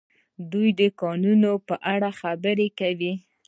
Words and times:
دوی 0.51 0.69
د 0.79 0.81
کانونو 1.01 1.51
په 1.67 1.75
اړه 1.93 2.09
خبرې 2.19 2.67
کوي. 2.79 3.13